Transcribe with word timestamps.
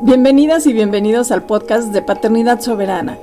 Bienvenidas 0.00 0.64
y 0.68 0.72
bienvenidos 0.72 1.32
al 1.32 1.42
podcast 1.42 1.92
de 1.92 2.02
Paternidad 2.02 2.60
Soberana. 2.60 3.18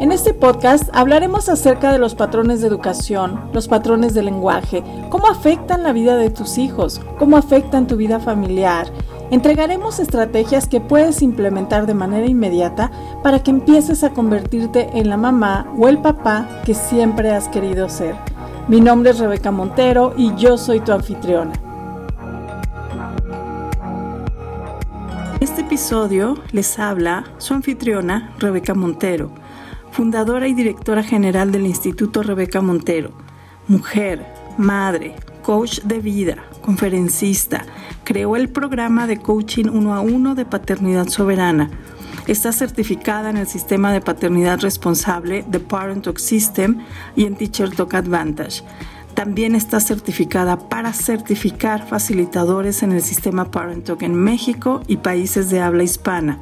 En 0.00 0.10
este 0.10 0.34
podcast 0.34 0.88
hablaremos 0.92 1.48
acerca 1.48 1.92
de 1.92 2.00
los 2.00 2.16
patrones 2.16 2.60
de 2.60 2.66
educación, 2.66 3.48
los 3.52 3.68
patrones 3.68 4.14
de 4.14 4.24
lenguaje, 4.24 4.82
cómo 5.10 5.28
afectan 5.28 5.84
la 5.84 5.92
vida 5.92 6.16
de 6.16 6.30
tus 6.30 6.58
hijos, 6.58 7.00
cómo 7.20 7.36
afectan 7.36 7.86
tu 7.86 7.96
vida 7.96 8.18
familiar. 8.18 8.88
Entregaremos 9.30 10.00
estrategias 10.00 10.66
que 10.66 10.80
puedes 10.80 11.22
implementar 11.22 11.86
de 11.86 11.94
manera 11.94 12.26
inmediata 12.26 12.90
para 13.22 13.40
que 13.40 13.52
empieces 13.52 14.02
a 14.02 14.10
convertirte 14.10 14.90
en 14.94 15.08
la 15.08 15.16
mamá 15.16 15.72
o 15.78 15.86
el 15.86 15.98
papá 15.98 16.48
que 16.64 16.74
siempre 16.74 17.30
has 17.30 17.46
querido 17.46 17.88
ser. 17.88 18.16
Mi 18.66 18.80
nombre 18.80 19.10
es 19.10 19.20
Rebeca 19.20 19.52
Montero 19.52 20.14
y 20.16 20.34
yo 20.34 20.58
soy 20.58 20.80
tu 20.80 20.90
anfitriona. 20.90 21.67
Episodio 25.78 26.34
les 26.50 26.76
habla 26.80 27.22
su 27.38 27.54
anfitriona 27.54 28.34
Rebeca 28.40 28.74
Montero, 28.74 29.30
fundadora 29.92 30.48
y 30.48 30.54
directora 30.54 31.04
general 31.04 31.52
del 31.52 31.66
Instituto 31.66 32.24
Rebeca 32.24 32.60
Montero, 32.60 33.12
mujer, 33.68 34.26
madre, 34.58 35.14
coach 35.44 35.78
de 35.82 36.00
vida, 36.00 36.38
conferencista, 36.62 37.64
creó 38.02 38.34
el 38.34 38.48
programa 38.48 39.06
de 39.06 39.18
coaching 39.18 39.66
uno 39.66 39.94
a 39.94 40.00
uno 40.00 40.34
de 40.34 40.44
paternidad 40.44 41.06
soberana. 41.06 41.70
Está 42.26 42.50
certificada 42.50 43.30
en 43.30 43.36
el 43.36 43.46
sistema 43.46 43.92
de 43.92 44.00
paternidad 44.00 44.58
responsable 44.58 45.44
de 45.46 45.60
Parent 45.60 46.02
Talk 46.02 46.18
System 46.18 46.80
y 47.14 47.24
en 47.24 47.36
Teacher 47.36 47.70
Talk 47.70 47.94
Advantage 47.94 48.64
también 49.14 49.54
está 49.54 49.80
certificada 49.80 50.68
para 50.68 50.92
certificar 50.92 51.86
facilitadores 51.86 52.82
en 52.82 52.92
el 52.92 53.02
sistema 53.02 53.50
ParentTalk 53.50 54.02
en 54.02 54.14
México 54.14 54.82
y 54.86 54.98
países 54.98 55.50
de 55.50 55.60
habla 55.60 55.82
hispana. 55.82 56.38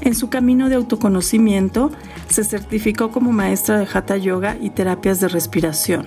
En 0.00 0.14
su 0.14 0.28
camino 0.28 0.68
de 0.68 0.76
autoconocimiento, 0.76 1.90
se 2.28 2.44
certificó 2.44 3.10
como 3.10 3.32
maestra 3.32 3.78
de 3.78 3.88
Hatha 3.92 4.16
Yoga 4.16 4.56
y 4.60 4.70
terapias 4.70 5.20
de 5.20 5.28
respiración. 5.28 6.06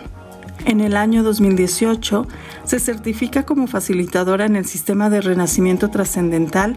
En 0.66 0.82
el 0.82 0.98
año 0.98 1.24
2018 1.24 2.28
se 2.66 2.80
certifica 2.80 3.44
como 3.44 3.68
facilitadora 3.68 4.46
en 4.46 4.56
el 4.56 4.66
sistema 4.66 5.10
de 5.10 5.22
renacimiento 5.22 5.90
trascendental 5.90 6.76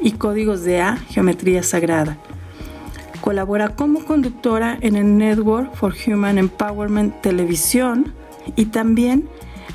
y 0.00 0.12
códigos 0.12 0.62
de 0.62 0.82
A, 0.82 0.96
geometría 0.96 1.62
sagrada. 1.62 2.18
Colabora 3.20 3.70
como 3.70 4.04
conductora 4.04 4.76
en 4.80 4.96
el 4.96 5.16
Network 5.16 5.74
for 5.74 5.94
Human 6.06 6.38
Empowerment 6.38 7.20
Televisión 7.22 8.12
y 8.56 8.66
también 8.66 9.28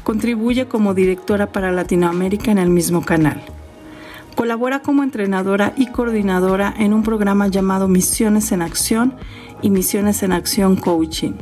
contribuye 0.04 0.68
como 0.68 0.94
directora 0.94 1.52
para 1.52 1.72
Latinoamérica 1.72 2.52
en 2.52 2.58
el 2.58 2.70
mismo 2.70 3.04
canal. 3.04 3.42
Colabora 4.36 4.82
como 4.82 5.04
entrenadora 5.04 5.74
y 5.76 5.88
coordinadora 5.88 6.74
en 6.78 6.94
un 6.94 7.04
programa 7.04 7.48
llamado 7.48 7.88
Misiones 7.88 8.52
en 8.52 8.62
Acción 8.62 9.16
y 9.62 9.70
Misiones 9.70 10.22
en 10.24 10.32
Acción 10.32 10.76
Coaching. 10.76 11.34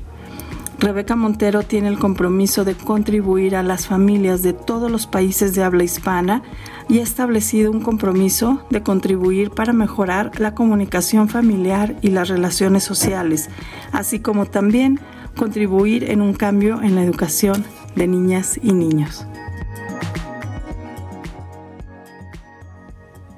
Rebeca 0.80 1.16
Montero 1.16 1.64
tiene 1.64 1.88
el 1.88 1.98
compromiso 1.98 2.66
de 2.66 2.76
contribuir 2.76 3.56
a 3.56 3.64
las 3.64 3.88
familias 3.88 4.44
de 4.44 4.54
todos 4.54 4.92
los 4.92 5.08
países 5.08 5.56
de 5.56 5.64
habla 5.64 5.84
hispana 5.84 6.44
y 6.90 7.00
ha 7.00 7.04
establecido 7.04 7.72
un 7.72 7.82
compromiso 7.82 8.62
de 8.70 8.84
contribuir 8.84 9.52
para 9.52 9.74
mejorar 9.74 10.40
la 10.40 10.54
comunicación 10.54 11.30
familiar 11.30 11.96
y 12.02 12.10
las 12.10 12.28
relaciones 12.28 12.84
sociales, 12.84 13.50
así 13.94 14.20
como 14.20 14.46
también 14.46 15.00
contribuir 15.36 16.10
en 16.10 16.22
un 16.22 16.34
cambio 16.34 16.82
en 16.82 16.96
la 16.96 17.04
educación 17.04 17.66
de 17.96 18.08
niñas 18.08 18.60
y 18.62 18.72
niños. 18.72 19.26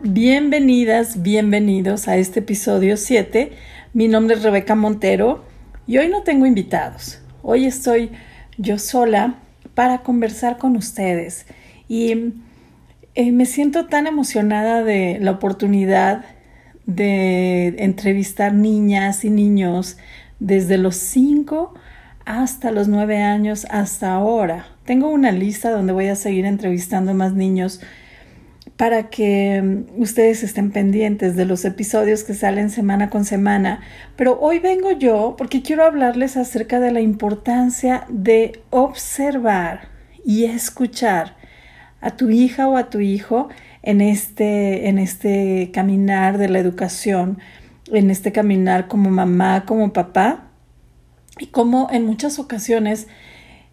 Bienvenidas, 0.02 1.22
bienvenidos 1.22 2.08
a 2.08 2.18
este 2.18 2.40
episodio 2.40 2.98
7. 2.98 3.52
Mi 3.94 4.08
nombre 4.08 4.36
es 4.36 4.44
Rebeca 4.44 4.76
Montero 4.76 5.44
y 5.88 5.98
hoy 5.98 6.08
no 6.08 6.22
tengo 6.24 6.46
invitados. 6.46 7.20
Hoy 7.42 7.66
estoy 7.66 8.12
yo 8.58 8.78
sola 8.78 9.36
para 9.74 10.00
conversar 10.00 10.58
con 10.58 10.76
ustedes 10.76 11.46
y 11.88 12.34
eh, 13.16 13.32
me 13.32 13.46
siento 13.46 13.88
tan 13.88 14.06
emocionada 14.06 14.84
de 14.84 15.18
la 15.20 15.32
oportunidad 15.32 16.26
de 16.86 17.76
entrevistar 17.80 18.54
niñas 18.54 19.26
y 19.26 19.30
niños 19.30 19.98
desde 20.40 20.78
los 20.78 20.96
5 20.96 21.74
hasta 22.28 22.72
los 22.72 22.90
9 22.90 23.24
años 23.24 23.66
hasta 23.70 24.14
ahora. 24.14 24.68
Tengo 24.84 25.10
una 25.10 25.32
lista 25.32 25.72
donde 25.72 25.94
voy 25.94 26.08
a 26.08 26.16
seguir 26.16 26.46
entrevistando 26.46 27.14
más 27.14 27.34
niños 27.34 27.80
para 28.76 29.10
que 29.10 29.62
mm, 29.62 30.02
ustedes 30.02 30.44
estén 30.44 30.72
pendientes 30.72 31.38
de 31.38 31.46
los 31.46 31.64
episodios 31.64 32.26
que 32.26 32.34
salen 32.34 32.70
semana 32.70 33.10
con 33.10 33.24
semana. 33.24 33.80
Pero 34.18 34.38
hoy 34.42 34.60
vengo 34.60 34.92
yo 34.92 35.36
porque 35.38 35.62
quiero 35.62 35.86
hablarles 35.86 36.36
acerca 36.36 36.82
de 36.82 36.92
la 36.92 37.00
importancia 37.00 38.04
de 38.10 38.62
observar 38.72 39.88
y 40.26 40.44
escuchar 40.44 41.38
a 42.02 42.18
tu 42.18 42.30
hija 42.30 42.68
o 42.68 42.76
a 42.76 42.90
tu 42.90 43.00
hijo 43.00 43.48
en 43.84 44.02
este, 44.02 44.90
en 44.90 45.00
este 45.00 45.72
caminar 45.74 46.38
de 46.38 46.50
la 46.50 46.60
educación, 46.60 47.40
en 47.90 48.12
este 48.12 48.34
caminar 48.34 48.90
como 48.90 49.10
mamá, 49.10 49.64
como 49.66 49.94
papá, 49.94 50.47
y 51.40 51.48
cómo 51.48 51.88
en 51.92 52.06
muchas 52.06 52.40
ocasiones 52.40 53.08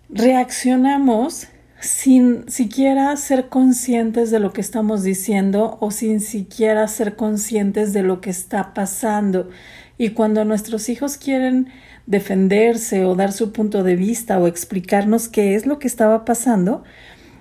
reaccionamos 0.08 1.48
sin 1.80 2.48
siquiera 2.48 3.14
ser 3.16 3.48
conscientes 3.48 4.30
de 4.30 4.40
lo 4.40 4.52
que 4.52 4.62
estamos 4.62 5.02
diciendo 5.02 5.76
o 5.80 5.90
sin 5.90 6.20
siquiera 6.20 6.88
ser 6.88 7.14
conscientes 7.14 7.92
de 7.92 8.02
lo 8.02 8.20
que 8.20 8.30
está 8.30 8.72
pasando. 8.72 9.50
Y 9.98 10.10
cuando 10.10 10.44
nuestros 10.44 10.88
hijos 10.88 11.18
quieren 11.18 11.68
defenderse 12.06 13.04
o 13.04 13.14
dar 13.14 13.32
su 13.32 13.52
punto 13.52 13.82
de 13.82 13.96
vista 13.96 14.38
o 14.38 14.46
explicarnos 14.46 15.28
qué 15.28 15.54
es 15.54 15.66
lo 15.66 15.78
que 15.78 15.86
estaba 15.86 16.24
pasando, 16.24 16.84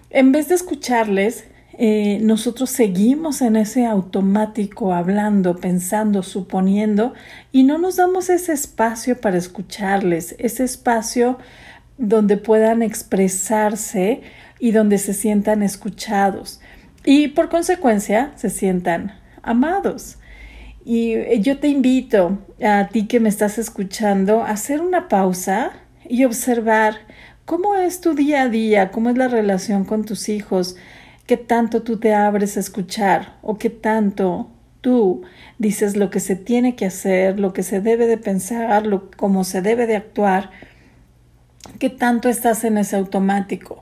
en 0.09 0.31
vez 0.31 0.50
de 0.50 0.56
escucharles, 0.56 1.45
eh, 1.78 2.19
nosotros 2.22 2.69
seguimos 2.69 3.41
en 3.41 3.56
ese 3.56 3.85
automático 3.85 4.94
hablando, 4.94 5.56
pensando, 5.56 6.22
suponiendo 6.22 7.13
y 7.51 7.63
no 7.63 7.78
nos 7.79 7.95
damos 7.95 8.29
ese 8.29 8.53
espacio 8.53 9.19
para 9.19 9.38
escucharles, 9.38 10.35
ese 10.38 10.63
espacio 10.63 11.39
donde 11.97 12.38
puedan 12.38 12.83
expresarse 12.83 14.22
y 14.59 14.72
donde 14.72 14.97
se 15.00 15.13
sientan 15.13 15.63
escuchados 15.63 16.59
y 17.03 17.29
por 17.29 17.50
consecuencia 17.50 18.31
se 18.35 18.50
sientan 18.50 19.19
amados. 19.41 20.17
Y 20.85 21.13
eh, 21.13 21.39
yo 21.41 21.59
te 21.59 21.67
invito 21.67 22.39
a 22.63 22.88
ti 22.89 23.07
que 23.07 23.19
me 23.19 23.29
estás 23.29 23.57
escuchando 23.57 24.41
a 24.41 24.51
hacer 24.51 24.81
una 24.81 25.07
pausa 25.07 25.72
y 26.07 26.25
observar 26.25 26.95
cómo 27.45 27.75
es 27.75 28.01
tu 28.01 28.13
día 28.13 28.44
a 28.44 28.50
día, 28.50 28.91
cómo 28.91 29.09
es 29.09 29.17
la 29.17 29.28
relación 29.28 29.85
con 29.85 30.06
tus 30.06 30.29
hijos, 30.29 30.75
qué 31.25 31.38
tanto 31.38 31.84
tú 31.84 31.97
te 31.97 32.13
abres 32.13 32.57
a 32.57 32.59
escuchar 32.59 33.38
o 33.41 33.57
qué 33.57 33.69
tanto 33.69 34.50
tú 34.81 35.23
dices 35.57 35.95
lo 35.95 36.09
que 36.09 36.19
se 36.19 36.35
tiene 36.35 36.75
que 36.75 36.85
hacer, 36.85 37.39
lo 37.39 37.53
que 37.53 37.63
se 37.63 37.79
debe 37.79 38.06
de 38.06 38.17
pensar, 38.17 38.85
lo, 38.85 39.09
cómo 39.11 39.45
se 39.45 39.62
debe 39.62 39.88
de 39.88 39.95
actuar, 39.95 40.51
qué 41.79 41.89
tanto 41.89 42.28
estás 42.28 42.66
en 42.66 42.78
ese 42.78 42.97
automático. 42.97 43.81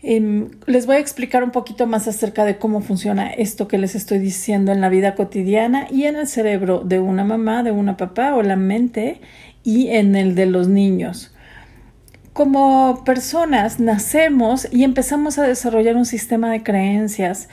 Em, 0.00 0.50
les 0.66 0.86
voy 0.86 0.96
a 0.96 1.00
explicar 1.00 1.42
un 1.42 1.50
poquito 1.50 1.88
más 1.88 2.06
acerca 2.06 2.44
de 2.44 2.56
cómo 2.56 2.80
funciona 2.82 3.30
esto 3.30 3.66
que 3.66 3.78
les 3.78 3.96
estoy 3.96 4.18
diciendo 4.18 4.70
en 4.70 4.80
la 4.80 4.88
vida 4.88 5.16
cotidiana 5.16 5.88
y 5.90 6.04
en 6.04 6.14
el 6.14 6.28
cerebro 6.28 6.82
de 6.84 7.00
una 7.00 7.24
mamá, 7.24 7.64
de 7.64 7.72
una 7.72 7.96
papá 7.96 8.36
o 8.36 8.42
la 8.42 8.54
mente 8.54 9.20
y 9.64 9.88
en 9.88 10.14
el 10.14 10.36
de 10.36 10.46
los 10.46 10.68
niños 10.68 11.34
como 12.38 13.02
personas 13.02 13.80
nacemos 13.80 14.68
y 14.70 14.84
empezamos 14.84 15.40
a 15.40 15.42
desarrollar 15.42 15.96
un 15.96 16.06
sistema 16.06 16.52
de 16.52 16.62
creencias 16.62 17.48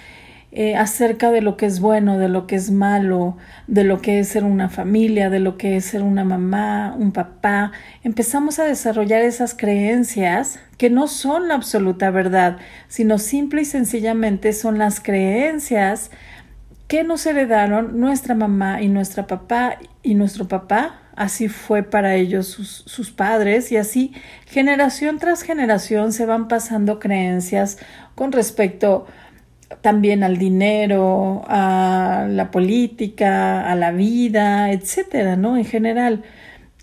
eh, 0.51 0.75
acerca 0.75 1.31
de 1.31 1.41
lo 1.41 1.57
que 1.57 1.65
es 1.65 1.79
bueno, 1.79 2.19
de 2.19 2.29
lo 2.29 2.45
que 2.45 2.55
es 2.55 2.69
malo, 2.69 3.35
de 3.65 3.83
lo 3.83 3.99
que 3.99 4.19
es 4.19 4.27
ser 4.27 4.43
una 4.43 4.69
familia, 4.69 5.31
de 5.31 5.39
lo 5.39 5.57
que 5.57 5.75
es 5.75 5.85
ser 5.85 6.03
una 6.03 6.23
mamá, 6.23 6.95
un 6.99 7.13
papá. 7.13 7.71
Empezamos 8.03 8.59
a 8.59 8.65
desarrollar 8.65 9.23
esas 9.23 9.55
creencias 9.55 10.59
que 10.77 10.91
no 10.91 11.07
son 11.07 11.47
la 11.47 11.55
absoluta 11.55 12.11
verdad, 12.11 12.57
sino 12.87 13.17
simple 13.17 13.63
y 13.63 13.65
sencillamente 13.65 14.53
son 14.53 14.77
las 14.77 14.99
creencias 14.99 16.11
que 16.87 17.03
nos 17.03 17.25
heredaron 17.25 17.99
nuestra 17.99 18.35
mamá 18.35 18.83
y 18.83 18.89
nuestra 18.89 19.25
papá 19.25 19.79
y 20.03 20.13
nuestro 20.13 20.47
papá 20.47 21.01
así 21.15 21.47
fue 21.47 21.83
para 21.83 22.15
ellos 22.15 22.47
sus, 22.47 23.11
padres 23.11 23.71
y 23.71 23.77
así 23.77 24.13
generación 24.45 25.19
tras 25.19 25.41
generación 25.43 26.11
se 26.11 26.25
van 26.25 26.47
pasando 26.47 26.99
creencias 26.99 27.77
con 28.15 28.31
respecto 28.31 29.07
también 29.81 30.23
al 30.23 30.37
dinero, 30.37 31.43
a 31.47 32.27
la 32.29 32.51
política, 32.51 33.69
a 33.69 33.75
la 33.75 33.91
vida, 33.91 34.71
etcétera, 34.71 35.35
¿no? 35.35 35.57
En 35.57 35.65
general. 35.65 36.23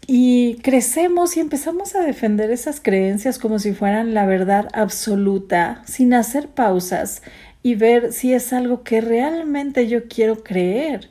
Y 0.06 0.56
crecemos 0.62 1.36
y 1.36 1.40
empezamos 1.40 1.94
a 1.94 2.00
defender 2.00 2.50
esas 2.50 2.80
creencias 2.80 3.38
como 3.38 3.58
si 3.60 3.72
fueran 3.72 4.14
la 4.14 4.26
verdad 4.26 4.68
absoluta, 4.72 5.82
sin 5.86 6.12
hacer 6.12 6.48
pausas 6.48 7.22
y 7.62 7.76
ver 7.76 8.12
si 8.12 8.34
es 8.34 8.52
algo 8.52 8.82
que 8.82 9.00
realmente 9.00 9.86
yo 9.86 10.08
quiero 10.08 10.42
creer. 10.42 11.08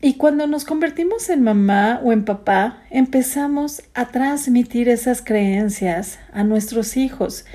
Y 0.00 0.14
cuando 0.14 0.46
nos 0.46 0.64
convertimos 0.64 1.30
en 1.30 1.42
mamá 1.42 2.00
o 2.04 2.12
en 2.12 2.24
papá, 2.24 2.82
empezamos 2.90 3.82
a 3.94 4.08
transmitir 4.08 4.90
esas 4.90 5.22
creencias 5.22 6.18
a 6.32 6.44
nuestros 6.44 6.98
hijos. 6.98 7.46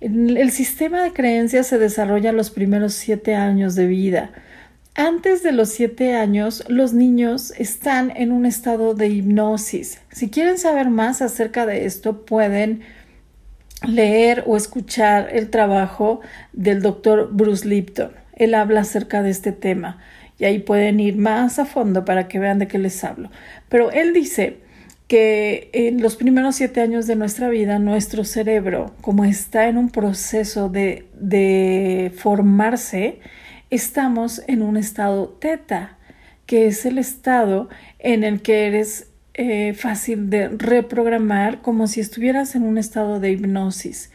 El 0.00 0.50
sistema 0.50 1.02
de 1.02 1.12
creencias 1.12 1.66
se 1.66 1.78
desarrolla 1.78 2.32
los 2.32 2.50
primeros 2.50 2.94
siete 2.94 3.34
años 3.34 3.74
de 3.74 3.86
vida. 3.86 4.30
Antes 4.94 5.42
de 5.42 5.52
los 5.52 5.70
siete 5.70 6.14
años, 6.14 6.64
los 6.68 6.94
niños 6.94 7.52
están 7.58 8.12
en 8.16 8.32
un 8.32 8.46
estado 8.46 8.94
de 8.94 9.08
hipnosis. 9.08 10.00
Si 10.10 10.30
quieren 10.30 10.56
saber 10.56 10.88
más 10.88 11.20
acerca 11.20 11.66
de 11.66 11.84
esto, 11.84 12.24
pueden 12.24 12.80
leer 13.86 14.44
o 14.46 14.56
escuchar 14.56 15.28
el 15.32 15.50
trabajo 15.50 16.20
del 16.54 16.80
doctor 16.80 17.28
Bruce 17.30 17.68
Lipton. 17.68 18.12
Él 18.32 18.54
habla 18.54 18.80
acerca 18.80 19.22
de 19.22 19.30
este 19.30 19.52
tema 19.52 19.98
y 20.38 20.44
ahí 20.44 20.58
pueden 20.58 21.00
ir 21.00 21.16
más 21.16 21.58
a 21.58 21.64
fondo 21.64 22.04
para 22.04 22.28
que 22.28 22.38
vean 22.38 22.58
de 22.58 22.68
qué 22.68 22.78
les 22.78 23.02
hablo. 23.04 23.30
Pero 23.68 23.90
él 23.90 24.12
dice 24.12 24.58
que 25.08 25.70
en 25.72 26.00
los 26.02 26.16
primeros 26.16 26.56
siete 26.56 26.80
años 26.80 27.06
de 27.06 27.16
nuestra 27.16 27.48
vida 27.48 27.78
nuestro 27.78 28.24
cerebro, 28.24 28.94
como 29.00 29.24
está 29.24 29.68
en 29.68 29.76
un 29.76 29.90
proceso 29.90 30.68
de, 30.68 31.06
de 31.14 32.12
formarse, 32.16 33.20
estamos 33.70 34.42
en 34.46 34.62
un 34.62 34.76
estado 34.76 35.28
teta, 35.28 35.98
que 36.46 36.66
es 36.66 36.84
el 36.86 36.98
estado 36.98 37.68
en 37.98 38.24
el 38.24 38.42
que 38.42 38.66
eres 38.66 39.08
eh, 39.34 39.74
fácil 39.74 40.30
de 40.30 40.48
reprogramar 40.48 41.60
como 41.60 41.86
si 41.88 42.00
estuvieras 42.00 42.54
en 42.54 42.62
un 42.62 42.78
estado 42.78 43.18
de 43.18 43.32
hipnosis. 43.32 44.10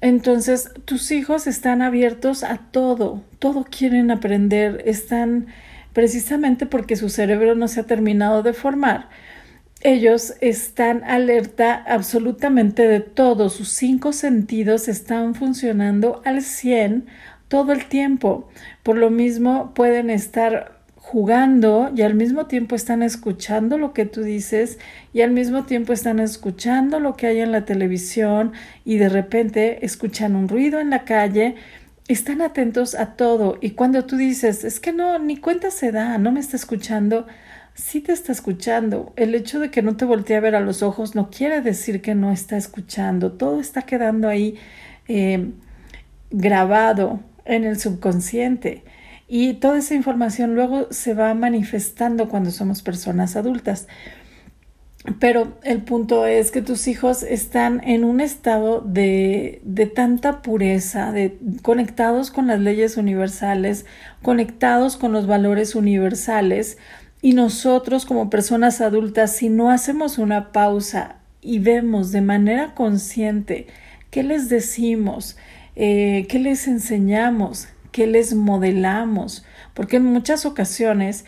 Entonces, 0.00 0.70
tus 0.86 1.10
hijos 1.10 1.46
están 1.46 1.82
abiertos 1.82 2.42
a 2.42 2.58
todo, 2.70 3.22
todo 3.38 3.64
quieren 3.64 4.10
aprender, 4.10 4.82
están 4.86 5.48
precisamente 5.92 6.66
porque 6.66 6.96
su 6.96 7.10
cerebro 7.10 7.54
no 7.54 7.68
se 7.68 7.80
ha 7.80 7.84
terminado 7.84 8.42
de 8.42 8.54
formar. 8.54 9.08
Ellos 9.82 10.34
están 10.40 11.04
alerta 11.04 11.74
absolutamente 11.74 12.86
de 12.86 13.00
todo, 13.00 13.48
sus 13.48 13.68
cinco 13.70 14.12
sentidos 14.12 14.88
están 14.88 15.34
funcionando 15.34 16.22
al 16.24 16.42
100 16.42 17.06
todo 17.48 17.72
el 17.72 17.86
tiempo. 17.86 18.48
Por 18.82 18.96
lo 18.96 19.10
mismo 19.10 19.72
pueden 19.74 20.08
estar 20.10 20.79
jugando 21.00 21.90
y 21.96 22.02
al 22.02 22.14
mismo 22.14 22.46
tiempo 22.46 22.76
están 22.76 23.02
escuchando 23.02 23.78
lo 23.78 23.94
que 23.94 24.04
tú 24.04 24.22
dices 24.22 24.78
y 25.14 25.22
al 25.22 25.32
mismo 25.32 25.64
tiempo 25.64 25.94
están 25.94 26.20
escuchando 26.20 27.00
lo 27.00 27.16
que 27.16 27.26
hay 27.26 27.40
en 27.40 27.52
la 27.52 27.64
televisión 27.64 28.52
y 28.84 28.98
de 28.98 29.08
repente 29.08 29.84
escuchan 29.84 30.36
un 30.36 30.46
ruido 30.46 30.78
en 30.78 30.90
la 30.90 31.04
calle, 31.04 31.56
están 32.06 32.42
atentos 32.42 32.94
a 32.94 33.14
todo 33.16 33.56
y 33.62 33.70
cuando 33.70 34.04
tú 34.04 34.16
dices, 34.16 34.62
es 34.62 34.78
que 34.78 34.92
no, 34.92 35.18
ni 35.18 35.38
cuenta 35.38 35.70
se 35.70 35.90
da, 35.90 36.18
no 36.18 36.32
me 36.32 36.38
está 36.38 36.56
escuchando, 36.56 37.26
sí 37.74 38.02
te 38.02 38.12
está 38.12 38.30
escuchando. 38.30 39.12
El 39.16 39.34
hecho 39.34 39.58
de 39.58 39.70
que 39.70 39.82
no 39.82 39.96
te 39.96 40.04
voltee 40.04 40.36
a 40.36 40.40
ver 40.40 40.54
a 40.54 40.60
los 40.60 40.82
ojos 40.82 41.14
no 41.14 41.30
quiere 41.30 41.62
decir 41.62 42.02
que 42.02 42.14
no 42.14 42.30
está 42.30 42.58
escuchando, 42.58 43.32
todo 43.32 43.58
está 43.58 43.82
quedando 43.82 44.28
ahí 44.28 44.58
eh, 45.08 45.50
grabado 46.30 47.20
en 47.46 47.64
el 47.64 47.80
subconsciente. 47.80 48.84
Y 49.32 49.54
toda 49.54 49.78
esa 49.78 49.94
información 49.94 50.56
luego 50.56 50.88
se 50.90 51.14
va 51.14 51.32
manifestando 51.34 52.28
cuando 52.28 52.50
somos 52.50 52.82
personas 52.82 53.36
adultas. 53.36 53.86
Pero 55.20 55.56
el 55.62 55.82
punto 55.82 56.26
es 56.26 56.50
que 56.50 56.62
tus 56.62 56.88
hijos 56.88 57.22
están 57.22 57.80
en 57.84 58.02
un 58.02 58.20
estado 58.20 58.80
de, 58.80 59.60
de 59.62 59.86
tanta 59.86 60.42
pureza, 60.42 61.12
de, 61.12 61.38
conectados 61.62 62.32
con 62.32 62.48
las 62.48 62.58
leyes 62.58 62.96
universales, 62.96 63.86
conectados 64.20 64.96
con 64.96 65.12
los 65.12 65.28
valores 65.28 65.76
universales, 65.76 66.76
y 67.22 67.34
nosotros 67.34 68.06
como 68.06 68.30
personas 68.30 68.80
adultas, 68.80 69.36
si 69.36 69.48
no 69.48 69.70
hacemos 69.70 70.18
una 70.18 70.50
pausa 70.50 71.18
y 71.40 71.60
vemos 71.60 72.10
de 72.10 72.20
manera 72.20 72.74
consciente 72.74 73.68
qué 74.10 74.24
les 74.24 74.48
decimos, 74.48 75.36
eh, 75.76 76.26
qué 76.28 76.40
les 76.40 76.66
enseñamos, 76.66 77.68
qué 77.90 78.06
les 78.06 78.34
modelamos, 78.34 79.44
porque 79.74 79.96
en 79.96 80.04
muchas 80.04 80.46
ocasiones 80.46 81.24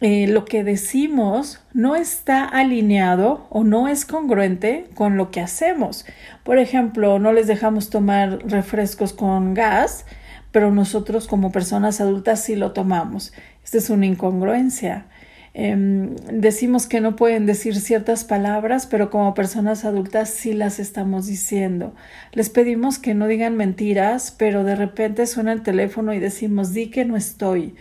eh, 0.00 0.28
lo 0.28 0.44
que 0.44 0.62
decimos 0.62 1.60
no 1.74 1.96
está 1.96 2.44
alineado 2.44 3.48
o 3.50 3.64
no 3.64 3.88
es 3.88 4.04
congruente 4.04 4.88
con 4.94 5.16
lo 5.16 5.32
que 5.32 5.40
hacemos. 5.40 6.06
Por 6.44 6.58
ejemplo, 6.58 7.18
no 7.18 7.32
les 7.32 7.48
dejamos 7.48 7.90
tomar 7.90 8.38
refrescos 8.48 9.12
con 9.12 9.54
gas, 9.54 10.06
pero 10.52 10.70
nosotros 10.70 11.26
como 11.26 11.50
personas 11.50 12.00
adultas 12.00 12.44
sí 12.44 12.54
lo 12.54 12.72
tomamos. 12.72 13.32
Esta 13.64 13.78
es 13.78 13.90
una 13.90 14.06
incongruencia. 14.06 15.06
Em, 15.54 16.14
decimos 16.30 16.86
que 16.86 17.00
no 17.00 17.16
pueden 17.16 17.46
decir 17.46 17.74
ciertas 17.80 18.24
palabras, 18.24 18.86
pero 18.86 19.10
como 19.10 19.34
personas 19.34 19.84
adultas 19.84 20.30
sí 20.30 20.52
las 20.52 20.78
estamos 20.78 21.26
diciendo. 21.26 21.94
Les 22.32 22.50
pedimos 22.50 22.98
que 22.98 23.14
no 23.14 23.26
digan 23.26 23.56
mentiras, 23.56 24.34
pero 24.36 24.64
de 24.64 24.76
repente 24.76 25.26
suena 25.26 25.52
el 25.52 25.62
teléfono 25.62 26.12
y 26.12 26.20
decimos 26.20 26.74
di 26.74 26.90
que 26.90 27.04
no 27.04 27.16
estoy. 27.16 27.74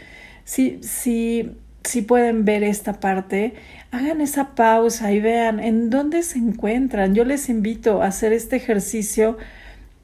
Sí, 0.43 0.79
sí, 0.81 1.51
sí 1.83 2.01
pueden 2.01 2.45
ver 2.45 2.63
esta 2.63 2.99
parte, 2.99 3.53
hagan 3.91 4.21
esa 4.21 4.55
pausa 4.55 5.11
y 5.11 5.19
vean 5.19 5.59
en 5.59 5.89
dónde 5.89 6.23
se 6.23 6.37
encuentran. 6.39 7.15
Yo 7.15 7.25
les 7.25 7.49
invito 7.49 8.01
a 8.01 8.07
hacer 8.07 8.33
este 8.33 8.55
ejercicio 8.55 9.37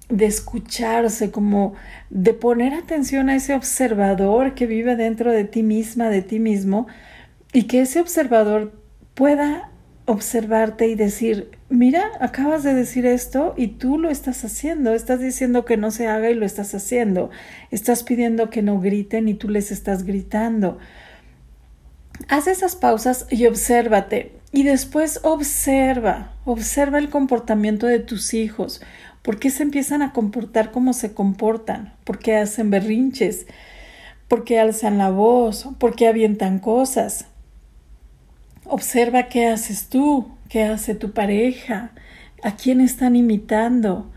de 0.10 0.26
escucharse, 0.26 1.32
como 1.32 1.74
de 2.10 2.34
poner 2.34 2.74
atención 2.74 3.30
a 3.30 3.36
ese 3.36 3.56
observador 3.56 4.54
que 4.54 4.68
vive 4.68 4.96
dentro 4.96 5.32
de 5.32 5.44
ti 5.44 5.64
misma, 5.64 6.10
de 6.10 6.22
ti 6.22 6.40
mismo, 6.40 6.88
y 7.54 7.64
que 7.64 7.82
ese 7.82 8.02
observador 8.02 8.74
pueda 9.14 9.70
observarte 10.06 10.88
y 10.88 10.96
decir, 10.96 11.52
mira, 11.70 12.04
acabas 12.20 12.64
de 12.64 12.74
decir 12.74 13.06
esto 13.06 13.54
y 13.56 13.68
tú 13.68 13.98
lo 13.98 14.10
estás 14.10 14.44
haciendo, 14.44 14.94
estás 14.94 15.22
diciendo 15.22 15.64
que 15.64 15.78
no 15.78 15.92
se 15.92 16.08
haga 16.08 16.30
y 16.30 16.36
lo 16.36 16.46
estás 16.46 16.76
haciendo, 16.76 17.30
estás 17.72 18.04
pidiendo 18.04 18.50
que 18.50 18.62
no 18.62 18.82
griten 18.82 19.30
y 19.30 19.34
tú 19.34 19.48
les 19.50 19.72
estás 19.72 20.04
gritando. 20.04 20.78
Haz 22.28 22.48
esas 22.48 22.76
pausas 22.76 23.28
y 23.30 23.46
obsérvate. 23.46 24.34
Y 24.52 24.64
después 24.64 25.20
observa, 25.24 26.34
observa 26.46 27.00
el 27.00 27.10
comportamiento 27.10 27.88
de 27.88 28.00
tus 28.00 28.36
hijos, 28.36 28.82
por 29.24 29.40
qué 29.40 29.50
se 29.50 29.64
empiezan 29.64 30.04
a 30.04 30.12
comportar 30.12 30.70
como 30.72 30.94
se 30.94 31.14
comportan, 31.14 31.94
por 32.04 32.20
qué 32.20 32.36
hacen 32.36 32.70
berrinches, 32.70 33.48
por 34.28 34.44
qué 34.44 34.60
alzan 34.60 35.00
la 35.00 35.10
voz, 35.10 35.70
por 35.80 35.96
qué 35.96 36.08
avientan 36.08 36.60
cosas, 36.60 37.26
Observa 38.66 39.28
qué 39.28 39.48
haces 39.48 39.90
tú, 39.90 40.32
qué 40.50 40.64
hace 40.64 40.96
tu 40.96 41.12
pareja, 41.12 41.92
a 42.44 42.56
quién 42.56 42.82
están 42.82 43.16
imitando. 43.16 44.12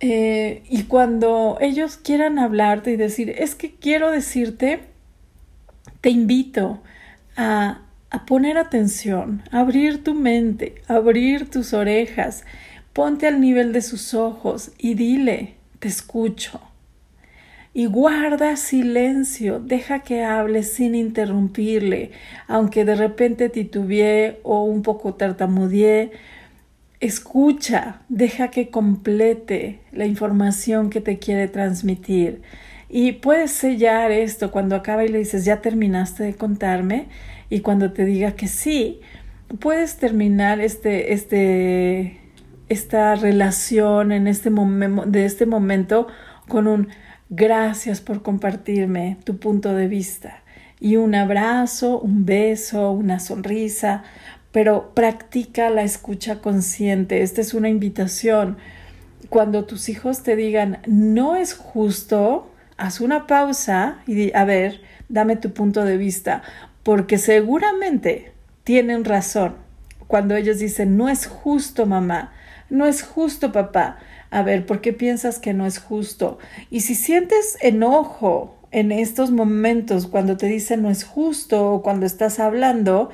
Eh, 0.00 0.62
y 0.68 0.84
cuando 0.84 1.58
ellos 1.60 1.96
quieran 1.96 2.38
hablarte 2.38 2.92
y 2.92 2.96
decir, 2.96 3.30
es 3.30 3.54
que 3.54 3.74
quiero 3.74 4.10
decirte, 4.10 4.80
te 6.00 6.10
invito 6.10 6.82
a, 7.36 7.82
a 8.10 8.26
poner 8.26 8.56
atención, 8.56 9.42
a 9.50 9.60
abrir 9.60 10.02
tu 10.02 10.14
mente, 10.14 10.82
abrir 10.88 11.50
tus 11.50 11.74
orejas, 11.74 12.44
ponte 12.92 13.26
al 13.26 13.40
nivel 13.40 13.72
de 13.72 13.82
sus 13.82 14.14
ojos 14.14 14.72
y 14.78 14.94
dile, 14.94 15.56
te 15.78 15.88
escucho 15.88 16.69
y 17.72 17.86
guarda 17.86 18.56
silencio, 18.56 19.60
deja 19.60 20.00
que 20.00 20.24
hable 20.24 20.64
sin 20.64 20.94
interrumpirle, 20.94 22.10
aunque 22.48 22.84
de 22.84 22.96
repente 22.96 23.48
titubeé 23.48 24.40
o 24.42 24.64
un 24.64 24.82
poco 24.82 25.14
tartamudeé, 25.14 26.10
escucha, 26.98 28.02
deja 28.08 28.48
que 28.48 28.70
complete 28.70 29.80
la 29.92 30.06
información 30.06 30.90
que 30.90 31.00
te 31.00 31.18
quiere 31.18 31.48
transmitir. 31.48 32.42
Y 32.88 33.12
puedes 33.12 33.52
sellar 33.52 34.10
esto 34.10 34.50
cuando 34.50 34.74
acaba 34.74 35.04
y 35.04 35.08
le 35.08 35.18
dices, 35.18 35.44
ya 35.44 35.60
terminaste 35.62 36.24
de 36.24 36.34
contarme, 36.34 37.06
y 37.48 37.60
cuando 37.60 37.92
te 37.92 38.04
diga 38.04 38.32
que 38.32 38.48
sí, 38.48 39.00
puedes 39.60 39.96
terminar 39.96 40.60
este, 40.60 41.12
este, 41.12 42.20
esta 42.68 43.14
relación 43.14 44.12
en 44.12 44.26
este 44.26 44.50
de 44.50 45.24
este 45.24 45.46
momento 45.46 46.08
con 46.48 46.66
un 46.66 46.88
Gracias 47.32 48.00
por 48.00 48.22
compartirme 48.22 49.16
tu 49.22 49.38
punto 49.38 49.72
de 49.76 49.86
vista. 49.86 50.42
Y 50.80 50.96
un 50.96 51.14
abrazo, 51.14 52.00
un 52.00 52.26
beso, 52.26 52.90
una 52.90 53.20
sonrisa, 53.20 54.02
pero 54.50 54.90
practica 54.94 55.70
la 55.70 55.84
escucha 55.84 56.40
consciente. 56.40 57.22
Esta 57.22 57.40
es 57.40 57.54
una 57.54 57.68
invitación. 57.68 58.56
Cuando 59.28 59.64
tus 59.64 59.88
hijos 59.88 60.24
te 60.24 60.34
digan, 60.34 60.78
no 60.88 61.36
es 61.36 61.54
justo, 61.54 62.50
haz 62.76 63.00
una 63.00 63.28
pausa 63.28 63.98
y 64.08 64.34
a 64.34 64.44
ver, 64.44 64.80
dame 65.08 65.36
tu 65.36 65.52
punto 65.52 65.84
de 65.84 65.98
vista, 65.98 66.42
porque 66.82 67.16
seguramente 67.16 68.32
tienen 68.64 69.04
razón. 69.04 69.54
Cuando 70.08 70.34
ellos 70.34 70.58
dicen, 70.58 70.96
no 70.96 71.08
es 71.08 71.28
justo 71.28 71.86
mamá, 71.86 72.32
no 72.70 72.86
es 72.86 73.04
justo 73.04 73.52
papá, 73.52 73.98
A 74.30 74.42
ver, 74.42 74.66
¿por 74.66 74.80
qué 74.80 74.92
piensas 74.92 75.38
que 75.38 75.54
no 75.54 75.66
es 75.66 75.78
justo? 75.78 76.38
Y 76.70 76.80
si 76.80 76.94
sientes 76.94 77.58
enojo 77.60 78.56
en 78.70 78.92
estos 78.92 79.30
momentos 79.30 80.06
cuando 80.06 80.36
te 80.36 80.46
dicen 80.46 80.82
no 80.82 80.90
es 80.90 81.04
justo 81.04 81.72
o 81.72 81.82
cuando 81.82 82.06
estás 82.06 82.38
hablando, 82.38 83.10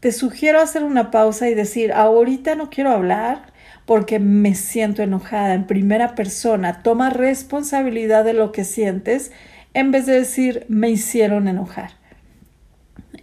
te 0.00 0.12
sugiero 0.12 0.60
hacer 0.60 0.84
una 0.84 1.10
pausa 1.10 1.48
y 1.48 1.54
decir, 1.54 1.92
ahorita 1.92 2.54
no 2.54 2.70
quiero 2.70 2.90
hablar 2.90 3.52
porque 3.84 4.18
me 4.20 4.54
siento 4.54 5.02
enojada 5.02 5.54
en 5.54 5.66
primera 5.66 6.14
persona. 6.14 6.82
Toma 6.82 7.10
responsabilidad 7.10 8.24
de 8.24 8.34
lo 8.34 8.52
que 8.52 8.64
sientes 8.64 9.32
en 9.74 9.90
vez 9.90 10.06
de 10.06 10.14
decir 10.14 10.66
me 10.68 10.90
hicieron 10.90 11.48
enojar. 11.48 11.92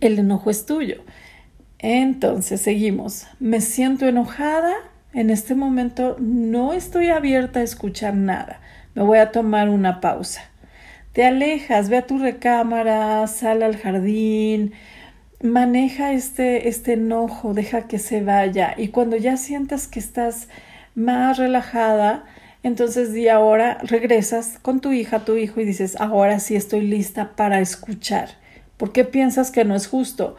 El 0.02 0.20
enojo 0.20 0.50
es 0.50 0.66
tuyo. 0.66 1.04
Entonces, 1.80 2.62
seguimos. 2.62 3.28
Me 3.40 3.62
siento 3.62 4.08
enojada. 4.08 4.74
En 5.16 5.30
este 5.30 5.56
momento 5.56 6.18
no 6.20 6.74
estoy 6.74 7.08
abierta 7.08 7.62
a 7.62 7.64
escuchar 7.64 8.16
nada. 8.16 8.60
Me 8.96 9.02
voy 9.02 9.18
a 9.20 9.32
tomar 9.32 9.70
una 9.70 10.02
pausa. 10.02 10.42
Te 11.14 11.24
alejas, 11.24 11.88
ve 11.88 11.96
a 11.96 12.06
tu 12.06 12.18
recámara, 12.18 13.26
sal 13.28 13.64
al 13.64 13.78
jardín, 13.78 14.74
maneja 15.42 16.12
este, 16.12 16.68
este 16.68 16.94
enojo, 16.94 17.54
deja 17.54 17.88
que 17.88 17.98
se 17.98 18.24
vaya. 18.24 18.74
Y 18.76 18.90
cuando 18.90 19.16
ya 19.16 19.38
sientas 19.38 19.88
que 19.88 20.00
estás 20.00 20.50
más 20.96 21.38
relajada, 21.38 22.26
entonces 22.62 23.14
di 23.14 23.30
ahora, 23.30 23.78
regresas 23.84 24.60
con 24.62 24.82
tu 24.82 24.92
hija, 24.92 25.24
tu 25.24 25.38
hijo 25.38 25.62
y 25.62 25.66
dices, 25.66 25.96
ahora 25.98 26.42
sí 26.42 26.58
estoy 26.58 26.82
lista 26.82 27.38
para 27.38 27.62
escuchar. 27.62 28.32
¿Por 28.76 28.92
qué 28.92 29.06
piensas 29.06 29.50
que 29.50 29.64
no 29.64 29.76
es 29.76 29.88
justo? 29.88 30.36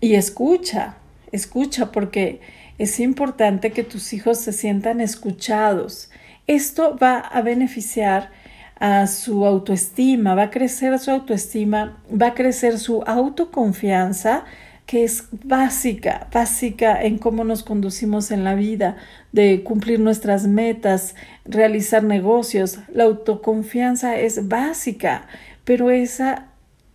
Y 0.00 0.14
escucha, 0.14 0.94
escucha 1.32 1.92
porque 1.92 2.40
es 2.80 2.98
importante 2.98 3.72
que 3.72 3.84
tus 3.84 4.14
hijos 4.14 4.38
se 4.38 4.54
sientan 4.54 5.02
escuchados. 5.02 6.10
Esto 6.46 6.96
va 6.96 7.18
a 7.18 7.42
beneficiar 7.42 8.30
a 8.76 9.06
su 9.06 9.44
autoestima, 9.44 10.34
va 10.34 10.44
a 10.44 10.50
crecer 10.50 10.98
su 10.98 11.10
autoestima, 11.10 12.02
va 12.10 12.28
a 12.28 12.34
crecer 12.34 12.78
su 12.78 13.02
autoconfianza, 13.02 14.46
que 14.86 15.04
es 15.04 15.24
básica, 15.44 16.28
básica 16.32 17.02
en 17.02 17.18
cómo 17.18 17.44
nos 17.44 17.62
conducimos 17.62 18.30
en 18.30 18.44
la 18.44 18.54
vida, 18.54 18.96
de 19.30 19.62
cumplir 19.62 20.00
nuestras 20.00 20.46
metas, 20.46 21.14
realizar 21.44 22.02
negocios. 22.02 22.78
La 22.90 23.04
autoconfianza 23.04 24.18
es 24.18 24.48
básica, 24.48 25.26
pero 25.64 25.90
esa 25.90 26.46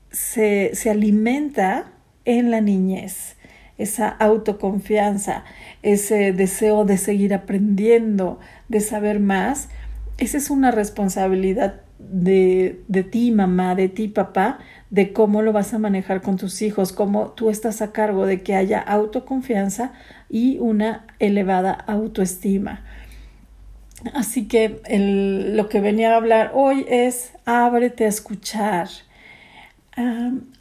se, 0.10 0.72
se 0.74 0.90
alimenta 0.90 1.92
en 2.26 2.50
la 2.50 2.60
niñez, 2.60 3.35
esa 3.78 4.08
autoconfianza, 4.08 5.44
ese 5.84 6.32
deseo 6.34 6.86
de 6.86 6.98
seguir 6.98 7.34
aprendiendo, 7.34 8.40
de 8.70 8.80
saber 8.80 9.20
más, 9.20 9.70
esa 10.18 10.38
es 10.38 10.50
una 10.50 10.72
responsabilidad 10.72 11.82
de, 12.00 12.82
de, 12.88 13.04
ti, 13.04 13.32
mamá, 13.32 13.76
de 13.76 13.90
ti, 13.90 14.08
papá, 14.08 14.60
de 14.90 15.12
cómo 15.14 15.42
lo 15.42 15.54
vas 15.54 15.74
a 15.74 15.80
manejar 15.80 16.22
con 16.22 16.38
tus 16.38 16.62
hijos, 16.62 16.94
cómo 16.94 17.32
tú 17.32 17.50
estás 17.50 17.82
a 17.82 17.92
cargo 17.92 18.26
de 18.26 18.42
que 18.42 18.56
haya 18.56 18.80
autoconfianza 18.80 19.94
y 20.30 20.58
una 20.60 21.06
elevada 21.20 21.72
autoestima. 21.72 22.84
Así 24.14 24.48
que 24.48 24.82
lo 25.56 25.68
que 25.68 25.80
venía 25.80 26.14
a 26.14 26.18
hablar 26.18 26.52
hoy 26.54 26.86
es 26.88 27.32
ábrete 27.46 28.06
a 28.06 28.10
escuchar, 28.10 28.88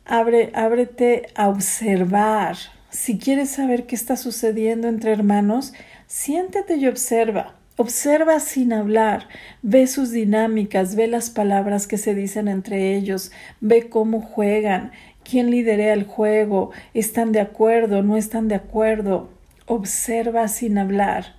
abre, 0.06 0.50
ábrete 0.54 1.26
a 1.34 1.48
observar. 1.48 2.56
Si 2.94 3.18
quieres 3.18 3.50
saber 3.50 3.86
qué 3.86 3.96
está 3.96 4.16
sucediendo 4.16 4.86
entre 4.86 5.10
hermanos, 5.10 5.72
siéntate 6.06 6.76
y 6.76 6.86
observa. 6.86 7.56
Observa 7.76 8.38
sin 8.38 8.72
hablar, 8.72 9.28
ve 9.62 9.88
sus 9.88 10.12
dinámicas, 10.12 10.94
ve 10.94 11.08
las 11.08 11.28
palabras 11.28 11.88
que 11.88 11.98
se 11.98 12.14
dicen 12.14 12.46
entre 12.46 12.94
ellos, 12.94 13.32
ve 13.60 13.88
cómo 13.88 14.20
juegan, 14.20 14.92
quién 15.28 15.50
lidera 15.50 15.92
el 15.92 16.04
juego, 16.04 16.70
están 16.94 17.32
de 17.32 17.40
acuerdo, 17.40 18.04
no 18.04 18.16
están 18.16 18.46
de 18.46 18.54
acuerdo. 18.54 19.28
Observa 19.66 20.46
sin 20.46 20.78
hablar. 20.78 21.34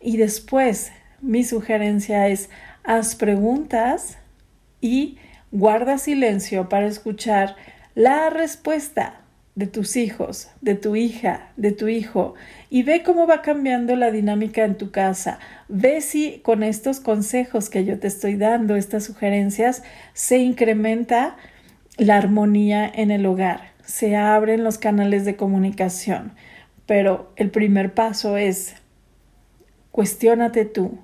Y 0.00 0.16
después, 0.16 0.90
mi 1.20 1.44
sugerencia 1.44 2.28
es, 2.28 2.48
haz 2.82 3.14
preguntas 3.14 4.16
y 4.80 5.18
guarda 5.52 5.98
silencio 5.98 6.70
para 6.70 6.86
escuchar 6.86 7.56
la 7.94 8.30
respuesta 8.30 9.20
de 9.54 9.66
tus 9.68 9.96
hijos, 9.96 10.48
de 10.60 10.74
tu 10.74 10.96
hija, 10.96 11.52
de 11.56 11.70
tu 11.70 11.86
hijo, 11.88 12.34
y 12.70 12.82
ve 12.82 13.02
cómo 13.04 13.26
va 13.26 13.42
cambiando 13.42 13.94
la 13.94 14.10
dinámica 14.10 14.64
en 14.64 14.76
tu 14.76 14.90
casa. 14.90 15.38
Ve 15.68 16.00
si 16.00 16.40
con 16.40 16.62
estos 16.62 17.00
consejos 17.00 17.70
que 17.70 17.84
yo 17.84 17.98
te 18.00 18.08
estoy 18.08 18.36
dando, 18.36 18.74
estas 18.74 19.04
sugerencias, 19.04 19.84
se 20.12 20.38
incrementa 20.38 21.36
la 21.96 22.16
armonía 22.16 22.90
en 22.92 23.12
el 23.12 23.24
hogar, 23.26 23.72
se 23.84 24.16
abren 24.16 24.64
los 24.64 24.78
canales 24.78 25.24
de 25.24 25.36
comunicación. 25.36 26.32
Pero 26.86 27.32
el 27.36 27.50
primer 27.50 27.94
paso 27.94 28.36
es, 28.36 28.74
cuestiónate 29.92 30.64
tú, 30.64 30.98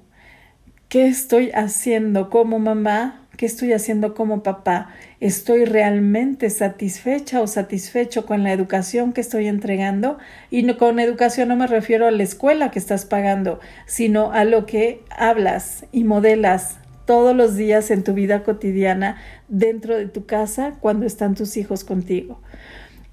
¿qué 0.89 1.07
estoy 1.07 1.53
haciendo 1.53 2.31
como 2.31 2.59
mamá 2.59 3.29
¿Qué 3.41 3.47
estoy 3.47 3.73
haciendo 3.73 4.13
como 4.13 4.43
papá? 4.43 4.91
¿Estoy 5.19 5.65
realmente 5.65 6.51
satisfecha 6.51 7.41
o 7.41 7.47
satisfecho 7.47 8.27
con 8.27 8.43
la 8.43 8.53
educación 8.53 9.15
que 9.15 9.23
estoy 9.23 9.49
entregando? 9.49 10.19
Y 10.51 10.71
con 10.75 11.01
educación 11.01 11.49
no 11.49 11.57
me 11.57 11.67
refiero 11.67 12.07
a 12.07 12.11
la 12.11 12.23
escuela 12.23 12.71
que 12.71 12.79
estás 12.79 13.07
pagando, 13.07 13.59
sino 13.87 14.31
a 14.33 14.45
lo 14.45 14.67
que 14.67 15.01
hablas 15.09 15.87
y 15.91 16.05
modelas 16.05 16.81
todos 17.07 17.35
los 17.35 17.57
días 17.57 17.91
en 17.91 18.05
tu 18.05 18.13
vida 18.13 18.43
cotidiana 18.43 19.17
dentro 19.49 19.97
de 19.97 20.05
tu 20.05 20.27
casa 20.27 20.75
cuando 20.79 21.07
están 21.07 21.35
tus 21.35 21.57
hijos 21.57 21.83
contigo. 21.83 22.43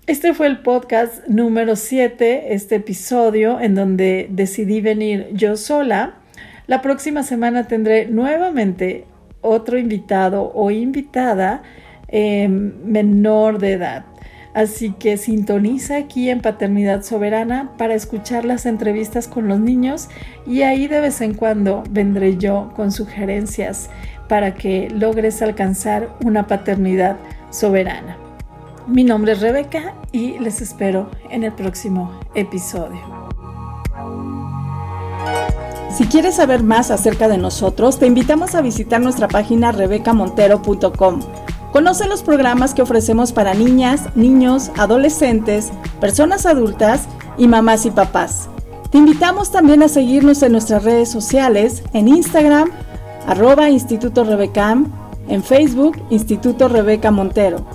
Este 0.07 0.33
fue 0.33 0.47
el 0.47 0.59
podcast 0.59 1.25
número 1.29 1.77
7, 1.77 2.53
este 2.53 2.75
episodio 2.75 3.61
en 3.61 3.75
donde 3.75 4.27
decidí 4.29 4.81
venir 4.81 5.29
yo 5.31 5.55
sola. 5.55 6.15
La 6.65 6.81
próxima 6.81 7.23
semana 7.23 7.69
tendré 7.69 8.07
nuevamente 8.07 9.05
otro 9.41 9.77
invitado 9.77 10.51
o 10.53 10.71
invitada 10.71 11.63
em, 12.07 12.73
menor 12.85 13.59
de 13.59 13.73
edad. 13.73 14.05
Así 14.53 14.91
que 14.91 15.17
sintoniza 15.17 15.97
aquí 15.97 16.31
en 16.31 16.41
Paternidad 16.41 17.03
Soberana 17.03 17.73
para 17.77 17.93
escuchar 17.93 18.43
las 18.43 18.65
entrevistas 18.65 19.27
con 19.27 19.47
los 19.47 19.59
niños 19.59 20.09
y 20.47 20.63
ahí 20.63 20.87
de 20.87 20.99
vez 20.99 21.21
en 21.21 21.35
cuando 21.35 21.83
vendré 21.91 22.37
yo 22.37 22.71
con 22.75 22.91
sugerencias 22.91 23.91
para 24.27 24.55
que 24.55 24.89
logres 24.89 25.43
alcanzar 25.43 26.09
una 26.25 26.47
paternidad 26.47 27.17
soberana. 27.51 28.17
Mi 28.87 29.03
nombre 29.03 29.33
es 29.33 29.41
Rebeca 29.41 29.93
y 30.11 30.39
les 30.39 30.61
espero 30.61 31.11
en 31.29 31.43
el 31.43 31.51
próximo 31.51 32.19
episodio. 32.33 33.16
Si 35.97 36.05
quieres 36.05 36.35
saber 36.35 36.61
más 36.61 36.91
acerca 36.91 37.27
de 37.27 37.39
nosotros, 37.39 37.97
te 37.97 38.05
invitamos 38.05 38.53
a 38.53 38.61
visitar 38.61 39.01
nuestra 39.01 39.27
página 39.27 39.71
rebecamontero.com. 39.71 41.19
Conoce 41.71 42.07
los 42.07 42.21
programas 42.21 42.75
que 42.75 42.83
ofrecemos 42.83 43.31
para 43.31 43.55
niñas, 43.55 44.03
niños, 44.13 44.69
adolescentes, 44.77 45.71
personas 45.99 46.45
adultas 46.45 47.07
y 47.39 47.47
mamás 47.47 47.87
y 47.87 47.89
papás. 47.89 48.47
Te 48.91 48.99
invitamos 48.99 49.49
también 49.49 49.81
a 49.81 49.87
seguirnos 49.87 50.43
en 50.43 50.51
nuestras 50.51 50.83
redes 50.83 51.09
sociales, 51.09 51.81
en 51.93 52.09
Instagram, 52.09 52.69
arroba 53.25 53.71
Instituto 53.71 54.23
Rebecam, 54.23 54.91
en 55.27 55.41
Facebook, 55.41 55.97
Instituto 56.11 56.67
Rebeca 56.67 57.09
Montero. 57.09 57.65